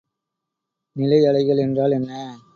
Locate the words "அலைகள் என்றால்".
1.25-1.91